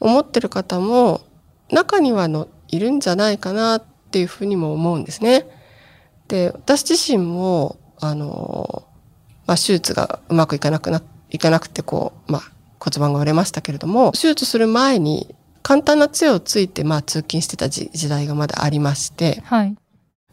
[0.00, 1.20] 思ってる方も
[1.70, 5.46] 中にはのいるんじゃないかなっていうふうにも思うんですね。
[6.28, 8.84] で、私自身も、あの、
[9.46, 12.42] まあ、手術がうまくいかなくな、いかなくて、こう、まあ、
[12.78, 19.76] 骨盤が折れましたけれども、手術する前に簡単な杖をついて、まあ、通勤してた時代がまだありまして、はい。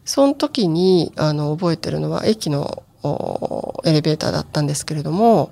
[0.04, 5.50] その時に、あの、覚えてるのは、駅のおエレベーターだったんですけれども、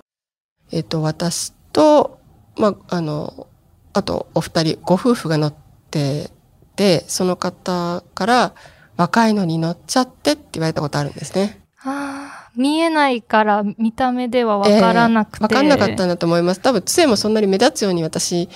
[0.72, 2.18] えっと、私と、
[2.56, 3.46] まあ、あの、
[3.92, 5.54] あと、お二人、ご夫婦が乗っ
[5.90, 6.30] て
[6.74, 8.54] て、その方から、
[8.96, 11.60] 若いのに乗っちゃってって言われたことあるんですね。
[11.84, 15.42] ああ、見えないから見た目ではわからなくて。
[15.44, 16.60] わかんなかったんだと思います。
[16.60, 18.48] 多分、杖もそんなに目立つように私、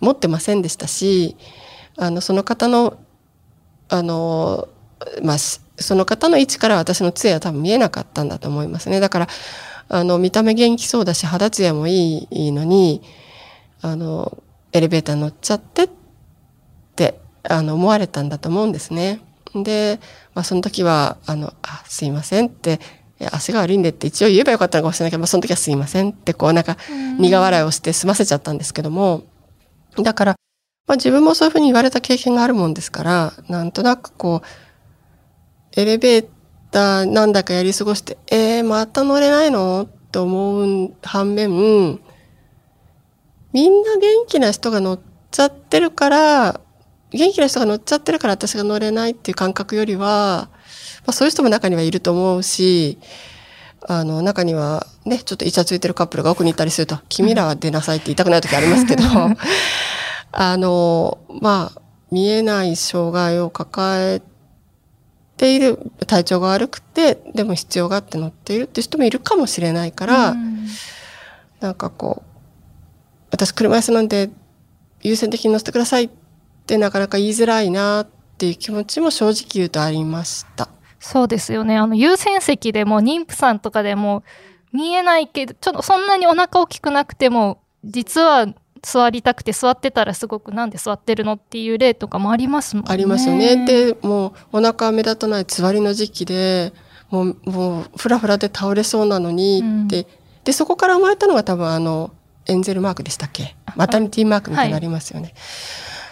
[0.00, 1.36] 持ってませんでしたし、
[1.96, 2.98] あの、その方の、
[3.88, 4.68] あの、
[5.22, 9.00] まあ、しその方の位置から私の杖は多分見えなかったんだと思いますね。
[9.00, 9.28] だから、
[9.88, 13.02] あの、見た目元気そうだし、肌艶もいいのに、
[13.80, 15.88] あの、エレベーター乗っちゃってっ
[16.96, 19.20] て、あの、思われたんだと思うんですね。
[19.54, 20.00] で、
[20.34, 22.78] まあ、その時は、あの、あ、すいませんって、
[23.32, 26.76] 足が悪いんでって一応言えばよかったのかもしれないけど、まあ、その時はすいませんって、こう、なんか、
[27.18, 29.24] 苦笑いをして済ませちゃったんですけども、
[29.96, 30.36] だから、
[30.86, 36.28] まあ、自分もそういうふうに言われた経験があるもんですから、なんとなくこう、エレベー
[36.70, 39.82] ターなんだかやり過ごして、えー、また乗れないの？
[39.82, 41.50] って思う反面、
[43.52, 45.00] みんな元気な人が乗っ
[45.30, 46.60] ちゃってるから、
[47.12, 50.48] 元気な人が乗っちゃってるから私が乗れないっていう感覚よりは、
[51.00, 52.98] まあ、そういう人も中にはいると思うし、
[53.88, 59.04] あの、中にはね、ちょっとイチャついてるカップルが奥にいたりすると、 君らは出なさいって言いたくない時ありますけど、
[60.32, 64.22] あの、まあ、見えない障害を抱え
[65.36, 70.66] ている、体調が悪くて、でも必要があって乗っているって人もいるかもしれないから、うん
[71.60, 72.30] なんかこう、
[73.30, 74.30] 私車椅子なんで
[75.02, 76.10] 優先的に乗せてくださいっ
[76.66, 80.68] てなかなか言いづらいなっていう気持ちも正直言うとありました。
[81.00, 81.76] そうですよね。
[81.78, 84.22] あの、優先席でも妊婦さんとかでも
[84.72, 88.46] 見えないけど、ちょっとそんなにお腹大きくなくても、実は
[88.82, 92.92] 座りたくて座ってたらすごくなんで座ってるのっていう例とかもありますもんね。
[92.92, 93.64] ありますよね。
[93.66, 96.72] で、もうお腹目立たないつわりの時期で、
[97.10, 100.06] もう、もう、ふらふらで倒れそうなのにうんって、
[100.44, 102.12] で、そこから生まれたのが多分あの、
[102.46, 103.56] エンゼルマークでしたっけ？
[103.76, 105.34] マタニティマークみたいになりますよね。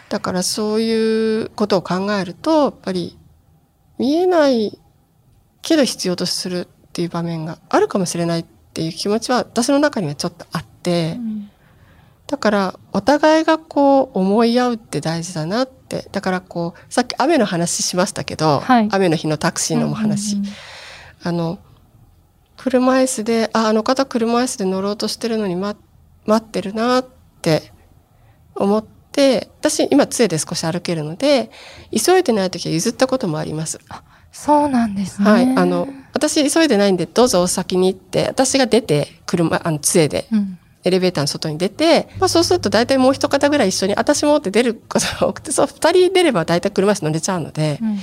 [0.09, 3.18] だからそういうことを考えると、やっぱり
[3.99, 4.79] 見えない
[5.63, 11.51] けど必要とするっていう場面があるかもしれないっていう気持ちは私の中にはちょっとあって、うん
[12.29, 16.07] だから、お互いがこう思い合うって大事だなって。
[16.13, 20.37] だからこう、さっき雨の話しましたけど、はい雨の日のタクシーのお話。
[20.37, 20.53] うんうんうん
[21.21, 21.59] あの、
[22.57, 25.81] 車椅子で、あ、あの方車椅子で乗ろうとしてるのに待
[26.27, 27.07] 待ってるなっ
[27.43, 27.73] て
[28.55, 28.98] 思って、
[29.61, 31.51] 私今杖で少し歩けるので、
[31.93, 33.79] 急いでない時は譲ったこともあります。
[34.33, 35.31] そうなんですね。
[35.31, 35.57] はい。
[35.57, 47.99] あの、私急いでないんでどうぞお先に行って、私が出て、車、あの杖でうんエレベーターの外に出て、まあそうすると大体もう一方ぐらい一緒に、私もって出ることが多くて、そう、二人出れば大体車椅子乗れちゃうので、うん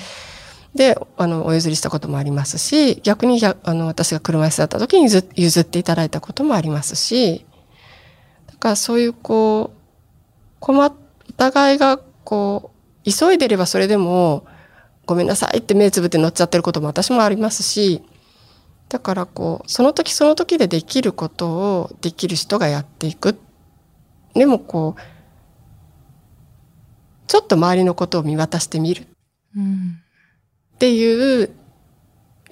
[0.76, 7.46] で、あの、お譲りしたこともありますし、逆に逆、あの、私が車椅子だった時に譲譲っていただいたこともありますし、
[8.48, 9.78] だからそういうこう、
[10.60, 10.94] 困っ、
[11.30, 12.72] お互いがこ
[13.06, 14.46] う、急いでればそれでも、
[15.06, 18.02] ごめんなさいって目つぶって乗っちゃってることも私もありますし、
[18.90, 23.40] だからこう、その時その時でできることをできる人がやっていく。
[24.34, 25.02] でもこう、
[27.28, 29.08] ちょっと周りのことを見渡してみる
[29.56, 30.00] うん
[30.76, 31.50] っていう、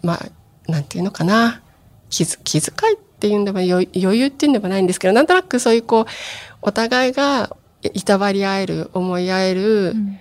[0.01, 1.61] まあ、なんていうのかな。
[2.09, 6.05] 気づ気遣いっていうんでも余余裕っていうんでもないんですけど、なんとなくそういうこう、
[6.61, 7.55] お互いが
[7.93, 10.19] いたわり合える、思い合える、うん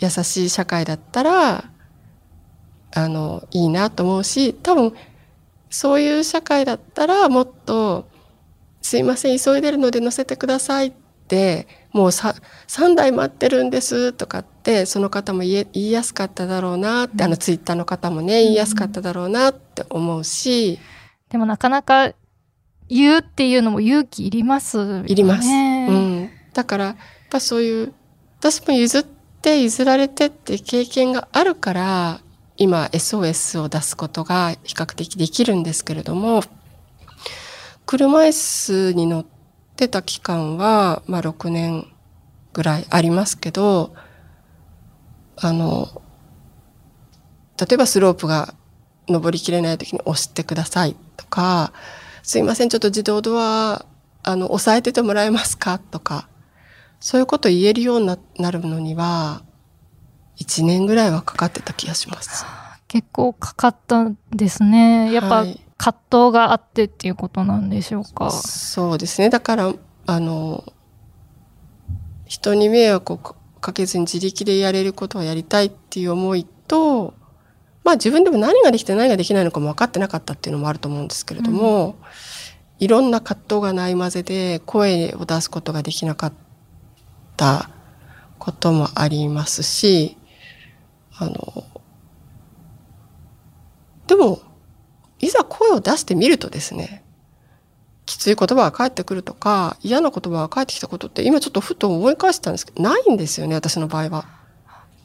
[0.00, 1.70] 優しい社会だったら、
[2.94, 4.94] あの、いいなと思うし、多分、
[5.68, 8.08] そういう社会だったら、もっと、
[8.80, 10.92] すいません、急いでるので乗せてくださいっ
[11.28, 12.34] て、もうさ、
[12.66, 20.78] 3台待ってるんですとかって、その方も言いやすかっただろうなって、あのツイッターの方もね、言いやすかっただろうなって思うし、
[21.28, 22.12] でもなかなか
[22.88, 25.04] 言うっていうのも勇気いりますよね。
[25.08, 25.46] いります。
[25.46, 26.30] うん。
[26.52, 26.96] だから、やっ
[27.30, 27.92] ぱそういう、
[28.38, 32.20] 私も譲って譲られてって経験があるから、
[32.56, 36.42] 今 SOS を出すことが比較的できるんですけれども、
[37.86, 39.26] 車椅子に乗っ
[39.76, 41.86] てた期間は、まあ6年
[42.52, 43.94] ぐらいありますけど、
[45.36, 46.02] あの、
[47.58, 48.54] 例えばスロープが
[49.08, 51.72] 登りきれない時に押してくださいとか、
[52.22, 53.84] すいません、ちょっと自動ドア、
[54.22, 56.28] あの、押さえててもらえますかとか、
[57.00, 59.42] そういうこと言えるようにななるのには、
[60.38, 62.44] 1年ぐらいはかかってた気がします。
[62.88, 65.12] 結構かかったんですね。
[65.12, 68.30] やっぱはい葛藤があってっていうことなんでしょうか。
[68.30, 69.30] そうですね。
[69.30, 69.72] だから、
[70.06, 70.62] あの、
[72.26, 77.14] 人に迷惑をかかけずに自力でやれることをやりたいっていう思いと、
[77.82, 81.96] まあ自分でも何ができて何ができないのかも分かってなかったっていうのもあると思うんですけれども、
[82.78, 86.49] いろんな葛藤がないまぜで声を出すことができなかった
[88.38, 90.16] こともありますし、
[91.18, 91.64] あの、
[94.06, 94.40] でも、
[95.20, 97.04] いざ声を出してみるとですね、
[98.06, 104.24] きつい言葉が返ってくるとか、嫌な言葉が返ってきたことって、今ちょっとふと思い返したんですけど、ないんですよね、私の場合は。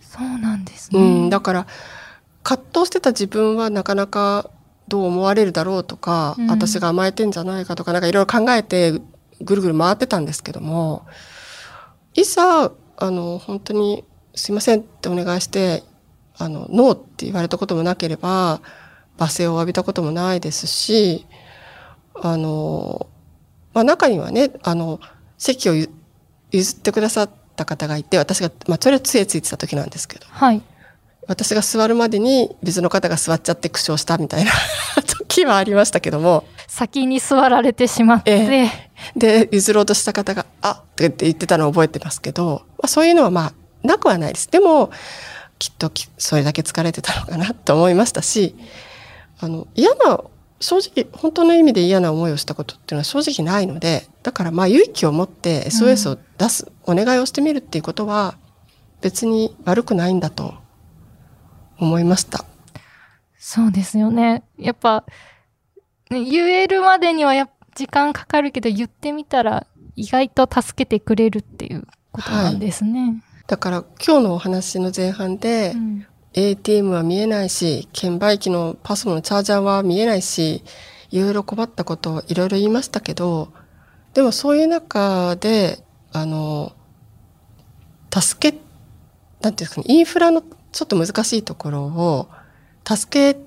[0.02, 1.00] そうなんですね。
[1.00, 1.67] うん、だから、
[2.41, 4.50] 葛藤してた自分はなかなか
[4.88, 9.02] どう思われるだろうとか、うん私が甘えてんじゃないかとか、なんかいろいろ考えて
[9.41, 11.06] ぐるぐる回ってたんですけども、
[12.15, 15.84] いざ、あの、本当にすいませんってお願いして、
[16.38, 18.62] あの、ノーって言われたこともなければ、
[19.17, 21.25] 罵声を浴びたこともないですし、
[22.15, 23.08] あの、
[23.73, 24.99] まあ中にはね、あの、
[25.38, 25.89] 席をゆ
[26.51, 30.62] 譲ってくださった方がいて、私が、まあそれは杖ついてた時なんですけど、はい。
[31.28, 34.51] 私が座るまでに別の方が座っちゃって苦笑したみたいな
[35.04, 38.69] 時はありましたけども、先に座られてしまって、え
[39.15, 43.53] で、譲ろうとした方が、あっって言ってたのを覚えてますけど、まあ、そういうのはまあ、
[43.88, 44.51] なくはないです。
[44.51, 44.91] でも、
[45.57, 48.57] きっときそれだけ疲れてたのかなと思いましたし、
[49.39, 50.19] あの、嫌な、
[50.59, 58.38] 正直、本当の意味で嫌な思いをしたことっていうのは正直ないので、だからまあ勇気を持って SOS を出す、お願いをしてみるっていうことは、
[58.99, 60.55] 別に悪くないんだと
[61.77, 62.43] 思いました。
[63.38, 64.43] そうですよね。
[64.57, 65.05] やっぱ、
[66.09, 73.21] ね言えるまでにはやっ時間かかるけど、言ってみたら意外と助けてくれるっていうことなんですね。
[73.47, 80.65] だから今日のお話の前半で、うん ATM は見えないし、券売機のパスモのチャージャーは見えないし、
[81.09, 83.53] いろいろ困ったことをいろいろ言いましたけど、
[84.13, 85.79] でもそういう中で、
[86.11, 86.73] あの、
[88.13, 88.57] 助け、
[89.39, 92.27] なんていうんですかね、インフラのちょっと難しいところを、
[92.85, 93.39] 助け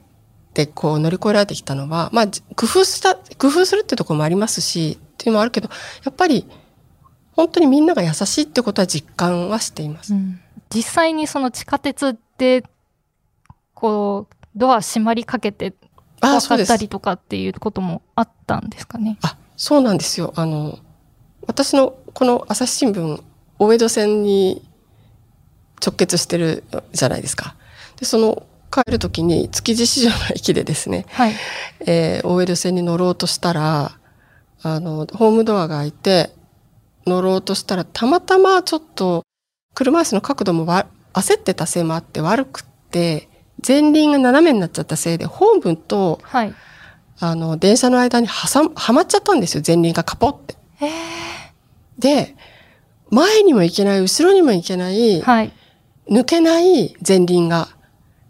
[0.58, 5.68] てこう乗り越えられてきたのは、まあ、じ工夫した、工夫するってところもありますし、っていうのもあるけど、
[6.04, 6.44] やっぱり、
[7.32, 10.12] 本当にみんなが優しいってことは実感はしています。
[10.14, 10.40] うん
[10.70, 12.62] 実際にその地下鉄で、
[13.72, 15.72] こう、ドア閉まりかけて
[16.20, 16.76] 怖かった。
[16.76, 19.16] りとかっていうこともあったんですかね？
[19.22, 20.34] あ、そうなんですよ。
[20.36, 20.78] あの、
[21.46, 23.22] 私のこの朝日新聞、
[23.58, 24.62] 大江戸線に
[25.82, 27.54] 直結してるじゃないですか。
[27.96, 31.33] で、その帰るときに築地市場の駅でですね、はい。
[31.87, 33.98] えー大江戸線に乗ろうとしたら、
[34.62, 36.31] あの、ホームドアが開いて、
[37.07, 39.24] 乗ろうとしたら、たまたまちょっと、
[39.74, 43.28] 車椅子の角度もわ焦ってたせいもあって悪くって、
[43.66, 46.54] 前輪が斜めになっちゃったせいで、ホームと、はい。
[47.20, 50.57] あの、電車の間に挟ん、はまっちゃったんですよ、前輪がカポって。
[51.98, 52.37] で、
[53.11, 55.52] 前にも行けない、後ろにも行けない、はい。
[56.11, 57.68] 抜けない前輪が、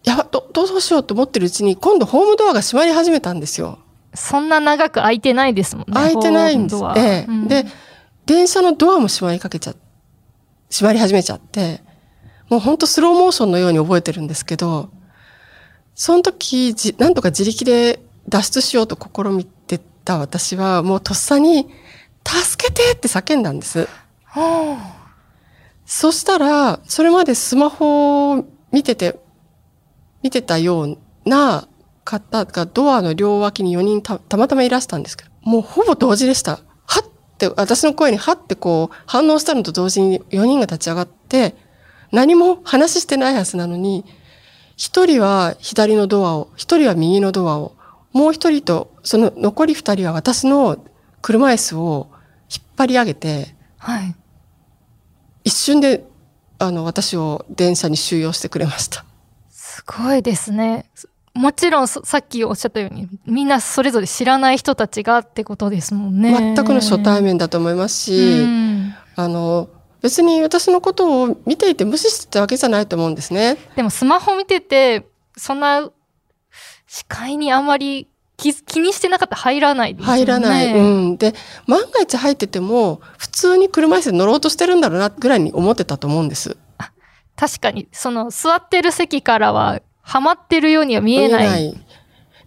[0.09, 3.79] やば、ど、どうしようと思ってるうちに、今度ホームドアが閉まり始めたんですよ。
[4.15, 5.95] そんな長く開いてないですもんね。
[5.95, 6.77] 開いてないんです。
[6.77, 7.67] ホームドアええうんで、
[8.25, 9.75] 電車のドアも閉まりかけちゃ、
[10.71, 11.83] 閉まり始めちゃって、
[12.49, 14.89] もうほんとスローモーションのように覚えてるんですけど、
[15.95, 21.69] その時、じ、なんとか自力で脱出しようと試みてた私は、もうとっさに、
[22.25, 23.87] 助けてって叫んだんです。
[25.85, 29.19] そしたら、それまでスマホを見てて、
[30.23, 31.69] 見てたような
[32.05, 36.61] 方がドアの両脇に4人たたまたまいらしたんですけど、もうほぼ同時でした。
[36.87, 41.55] はって、私の声にはってこう反応したのと同時に4人が立ち上がって、
[42.11, 44.05] 何も話してないはずなのに、
[44.77, 47.77] 一人は左のドアを、一人は右のドアを、
[48.13, 50.79] もう一人と、その残り二人は私の
[51.21, 52.09] 車椅子を
[52.51, 54.15] 引っ張り上げて、はい。
[55.45, 56.05] 一瞬で、
[56.59, 59.05] あの、私を電車に収容してくれました。
[59.79, 60.87] すごいですね。
[61.35, 66.33] もちろんそさっきおっしゃったように、みんなそれぞれ知らない人たちがってことですもんね。
[66.33, 69.69] 全くの初対面だと思いますし、うんあの、
[70.03, 73.57] 別に私のことを見ていて無視してたわけじゃないと思うんですね。
[73.77, 75.07] でもスマホ見てて、
[75.37, 75.89] そんな
[76.89, 80.19] 視界にあまり気気にしてなかったら入らないですよね。
[80.19, 80.75] 入らない。
[80.75, 81.17] うん。
[81.19, 81.35] で、
[81.69, 86.57] 万が一入ってても、普通に車椅子で乗ろうとしてるんだろうな、ぐらいに思ってたと思うんです。
[87.39, 91.75] 確かに、その座ってる席からは、はまってるようには見えない。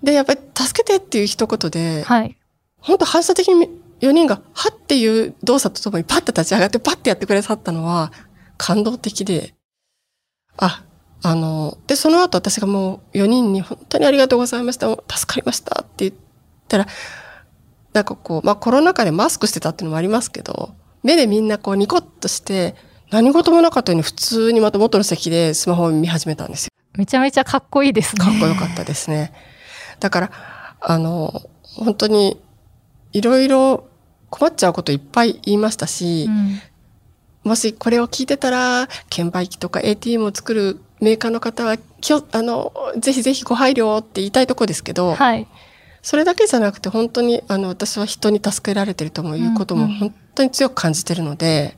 [0.04, 2.38] で、やっぱり、助けてっていう一言で、はい。
[2.80, 3.70] 本当反射的に
[4.02, 8.12] 4人が、はっていう動作とともにパッて立ち上がってパッてやってくれさったのは、
[8.58, 9.54] 感動的で、
[10.58, 10.84] あ、
[11.24, 16.14] あの、で、その後私がもう4人に本当にありがとうございました、助かりましたって言っ
[16.68, 16.88] たら、
[17.94, 22.76] なんかこう、まあコロナ禍でマスクしてたっていうのもありますけど、目でみんなこうニコッとして、
[23.12, 26.72] 何事もなかったように普通にまた元の席でスマホを見始めたんですよ。
[26.98, 28.26] めちゃめちゃかっこいいですね。
[28.26, 29.34] かっこよかったですね。
[30.00, 30.32] だから、
[30.80, 32.42] あの、本当に、
[33.14, 33.86] いろいろ
[34.30, 36.62] 困っちゃうこといっぱい言いましたし、うん
[37.44, 45.48] もしこれを聞いてたら、券売機とか ATM を作るメーカーの方は、きょ、あの、ぜひぜひご配慮をって言いたいとこですけど、はい。
[46.04, 51.78] それだけじゃなくて本当に、あの、私は人に助けられてるともいうことも本当に強く感じてるので、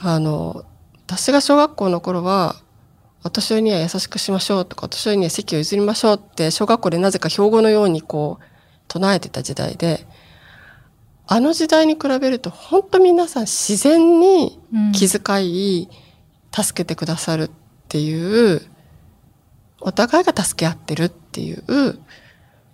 [0.00, 0.64] あの、
[1.06, 2.56] 私が小学校の頃は、
[3.24, 8.44] お年寄りには優しくしましょうとか、お年寄りには席を譲りましょうって、小学校でなぜか標語のようにこう、
[8.86, 10.06] 唱えてた時代で、
[11.26, 14.58] あの時代に比べると本当皆さん自然に
[14.94, 15.88] 気遣い、
[16.54, 17.50] 助けてくださるっ
[17.88, 18.62] ていう、
[19.80, 21.98] お互いが助け合ってるっていう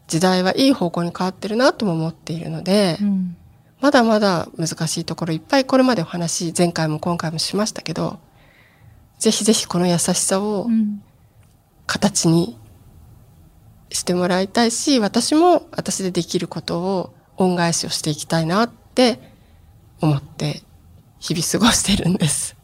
[0.07, 3.37] 時代はいい方向に変わってるなとも思っているので、うん。
[3.85, 8.19] まだまだ難しいところいっぱいこれまでお話、前回も今回もしましたけど、
[9.19, 10.71] ぜひぜひこの優しさを
[11.87, 12.59] 形に
[13.91, 19.21] してもらいたいし、私も私でできることを恩返しをしていきたいなって
[20.01, 20.63] 思って
[21.19, 22.57] 日々過ごしてるんです。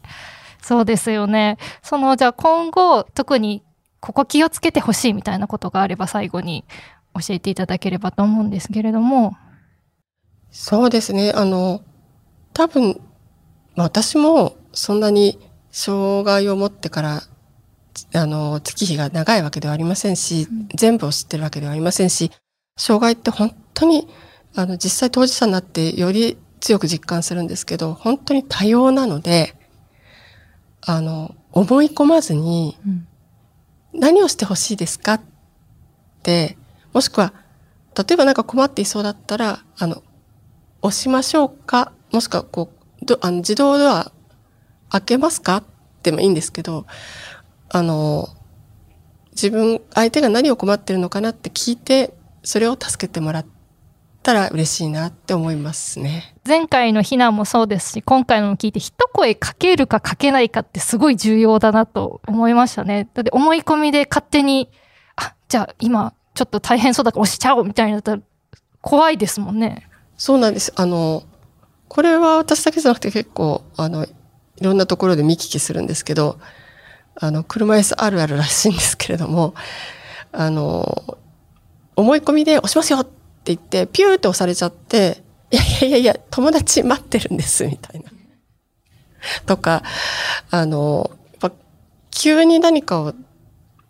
[0.59, 1.59] そうですよね。
[1.83, 3.61] その、じゃあ今後、特に
[3.99, 6.65] ここ気をつけてほしいみたいなことがあれば最後に
[7.13, 9.37] 教えていただければと思うんですけれども。
[10.51, 11.31] そうですね。
[11.33, 11.81] あの、
[12.53, 12.99] 多分、
[13.75, 15.39] まあ私もそんなに
[15.71, 17.23] 障害を持ってから、
[18.13, 22.31] あの、月日が長いわけではありませんし、全部を知ってるわけではありませんし、
[22.77, 24.07] 障害って本当に、
[24.55, 29.55] あの、実際当事者になってより強く実感するんですけど、本当に多様なので、
[30.81, 33.07] あの、思い込まずに、うん
[33.93, 35.21] 何をしてほしいですかっ
[36.23, 36.57] て、
[36.93, 37.33] もしくは、
[37.97, 40.01] 例えばなんか困っていそうだったら、あの、
[40.81, 41.91] 押しましょうか？
[42.11, 42.71] もしくは、こ
[43.01, 44.11] う、どあの自動ドア
[44.89, 45.63] 開けますか？
[46.03, 46.85] でもいいんですけど、
[47.69, 48.27] あの、
[49.31, 52.13] 自分、相手が何を困ってるのかなって聞いて、
[52.43, 53.45] それを助けてもらっ
[54.23, 56.35] たら嬉しいなって思いますね。
[56.45, 63.07] 前回の避難もそうですし、今回の聞いて一声かけるかかけないかってすごい重要だなと思いましたね。
[63.13, 64.69] だって思い込みで勝手に、
[65.15, 68.21] あ、じゃあ今ちょっと大変そうだから押しちゃおうみたいになったら
[68.81, 69.87] 怖いですもんね。
[70.21, 70.71] そうなんです。
[70.75, 71.23] あの、
[71.87, 74.07] これは私だけじゃなくて結構、あの、い
[74.63, 76.37] ろんなところで見聞きするんですけど、
[77.15, 79.55] あの、車椅子あるあるらしいんですけれども、
[80.31, 81.17] あの、
[81.95, 83.11] 思い込みで押しますよって
[83.45, 88.11] 言って、ピューって押されちゃって、いやいやいやいや、友達待ってるんです、みたいな。
[89.47, 89.81] とか、
[90.51, 91.09] あの、
[91.41, 91.51] やっぱ
[92.11, 93.15] 急に何かを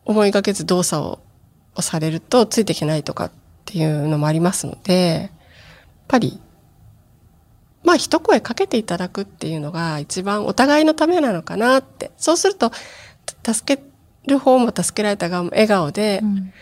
[0.06, 1.20] 思いがけず動作を
[1.76, 3.32] をされるとついていけないとかっ
[3.66, 5.30] ていうのもありますので、
[6.12, 6.40] ぱり、
[7.84, 12.12] まあ一声かけていただくっていうのが一番お互いのためなのかなって。
[12.18, 12.72] そうすると、
[13.42, 13.84] た助け
[14.28, 16.54] る方も助けられた側も笑顔でう、ん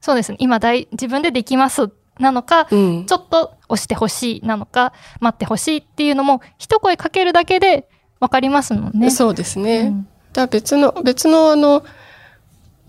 [0.00, 0.38] そうですね。
[0.40, 7.88] 今大、自分でできますなのか、うんちょっと押してほしいなのか、待ってほしいっていうのも、一声かけるだけで
[8.20, 9.10] わかりますもんね。
[9.10, 9.80] そうですね。
[9.80, 11.82] うんだ別の、別のあの、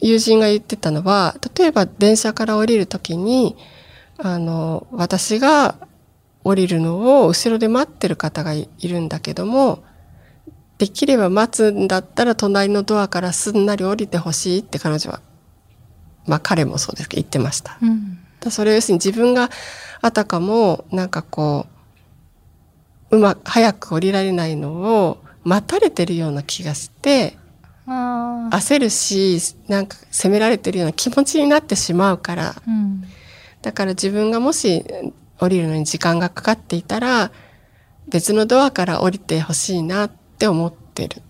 [0.02, 3.56] 友人が言ってたのは、例えば電車から降りるときに、
[4.18, 5.76] あの、私が
[6.44, 9.84] 降りるのを後ろで待ってる方がいいるんだけども、
[10.78, 15.22] できれば待つんだったら隣のドアからすんなり降りてほしいって彼女は、
[16.26, 17.78] まあ彼もそうですけど言ってました。
[17.82, 18.20] うん。
[18.40, 19.50] だそれを要するに自分が
[20.02, 21.66] あたかもなんかこ
[23.12, 24.72] ううまく早く降りられないの
[25.08, 27.38] を待たれてるような気がして
[27.88, 33.04] 焦るしなんか責められてるような気持ちになってしまうからうん
[33.62, 34.86] だから自分がもし
[35.40, 37.32] 降りるのに時間がかかっていたら
[38.08, 41.22] 別のドアから降りてほしいなって思ってるっ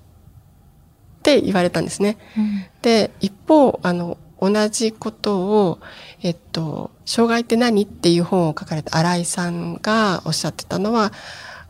[1.24, 2.18] て言われたんですね。
[2.38, 5.80] うんで、一方、あの、同じことを、
[6.22, 11.12] えっと、障害って何っていう本を書かれた新井さんがおっしゃってたのは、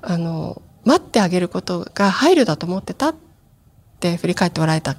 [0.03, 3.15] あの、待ってあげることが配慮だと思ってたっ
[3.99, 4.95] て振り返っておられた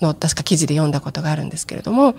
[0.00, 2.16] のを確か記事で読んだことがあるんですけれども、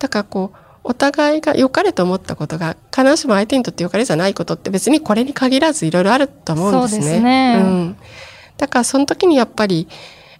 [0.00, 7.00] だからこう、お互いが良かれと思ったことが、必ずしも相手にとって良かれじゃないことって別にこれに限らずいろいろあると思うんですね。
[7.02, 7.96] そうですねうん。
[8.56, 9.88] だからその時にやっぱり、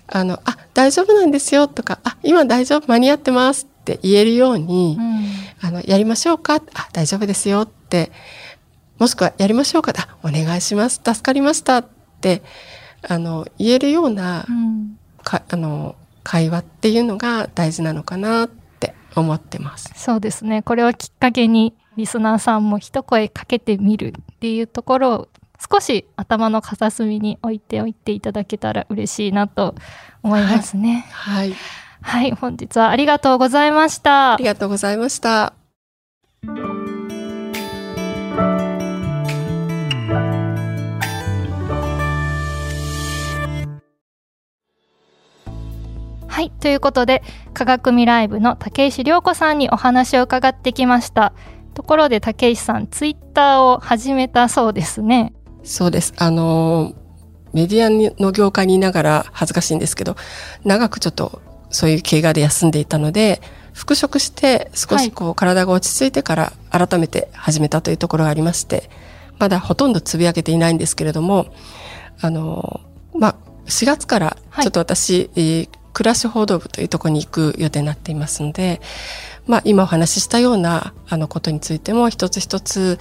[0.07, 5.21] あの、あ、大丈夫なんですよとか、あ、今大丈夫、間に合ってますって言えるように、うん
[5.63, 6.61] あの、やりましょうかあ、
[6.93, 8.11] 大丈夫ですよって、
[8.99, 11.01] もしくはやりましょうかあ、お願いします。
[11.05, 11.87] 助かりましたっ
[12.21, 12.43] て、
[13.03, 18.60] あの、言えるようなうんか、あの、会話っていうのが大事なのかなって
[19.15, 19.93] 思ってます。
[19.97, 20.63] そうですね。
[20.63, 25.29] これをきっかけに、リスナーさんも一声かけてみるっていうところを
[25.61, 29.75] 少し頭の片隅に置いておいていただけたら嬉しいなと
[30.23, 31.07] 思いますね。
[31.11, 31.55] はい。
[32.03, 34.45] はい、本日はありがとうございましたあり。
[34.45, 35.53] がとうございました。
[46.41, 47.23] はい、ということで、
[47.53, 51.35] 科学未来部の竹石涼子さんにお話を伺ってきました。
[51.75, 55.35] ところで竹石さん、ツイッターを始めたそうですね。
[55.65, 56.15] そうです。
[56.17, 56.95] あの、
[57.53, 60.17] メディアの業界にいながら恥ずかしいんですけど、
[60.65, 63.43] 長くちょっとそういう怪我で休んでいたので、
[63.75, 68.89] 復職して少しこう体が落ち着いてから改めて始めたというところがありまして、
[69.39, 71.53] まだほとんどつぶやけていないんですけれども、
[72.23, 72.81] あの、
[73.15, 73.37] まあ、
[73.67, 78.81] 4月からはいちょっと私、えー暮らし報道部というところに行く予定になっていますので、
[79.47, 82.99] まあ、今お話ししたようなあのことについても一つ一つ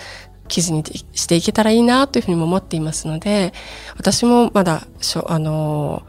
[0.49, 0.83] 記事に
[1.13, 3.53] していけたらいいなというふうにも思っていますので、
[3.95, 6.05] 私もまだしょ、あの、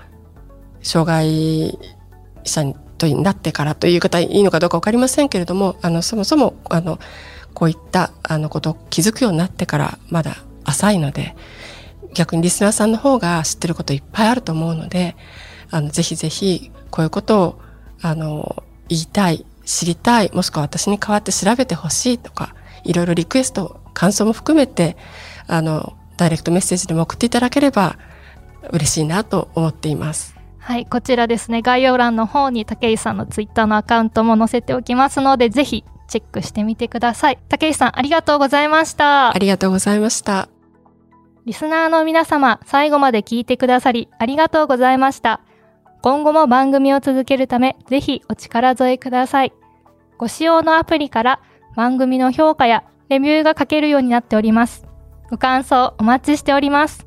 [0.82, 1.78] 障害
[2.42, 2.74] 者に
[3.22, 6.98] なってからという方いいのかどうかわかりませんけれども、あの、そもそも、あの、
[7.54, 11.36] こういった、あの、ことを気づくようになってからまだ浅いので、
[12.14, 15.14] 逆にリスナーさんの方が知ってることいっぱいあると思うので、
[15.70, 17.60] あの、ぜひぜひ、こういうことを、
[18.02, 24.96] あの、言いたい、知りたい、もしくは私に代わって調べてほしいとか、いろいろリクエスト、感想も含めて、
[25.46, 27.96] あの、ダイレクトメッセージでも送っていただければ
[28.70, 30.36] 嬉しいなと思っています。
[30.58, 37.38] はい、こちらですね、概要欄の方に竹井さんのツイッターのアカウントも載せておきますので、ぜひチェックしてみてください。
[37.48, 39.38] 竹井さん、ありがとうございましたあ。
[39.38, 40.48] りがとうございました。
[41.46, 45.40] リスナーの皆様、最後まで聞いてくださり、ありがとうございました。
[46.02, 49.52] 今後も番組を続けるため、ぜひお力添えください。
[50.16, 51.40] ご使用のアプリから
[51.76, 54.86] 番組の評価やレビューが書けるようになっております。
[55.30, 57.06] ご感想お待ちしております。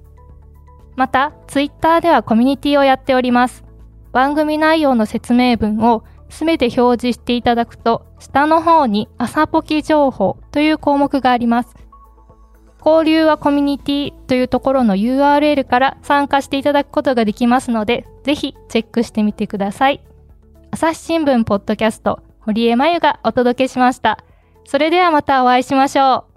[0.95, 3.63] また、ツイッターではコミュニティをやっております。
[4.11, 11.75] 番組内容の説明文をすべて表示していただくと、下の方に朝ポキ情報という項目があります。
[12.85, 20.01] 交流はコミュニティというところの URL から参加していただくことができますので、ぜひチェックしてみてください。
[20.71, 24.23] 朝日新聞ポッドキャスト、堀江真由がお届けしました。
[24.65, 26.32] それではまたお会いしましょう。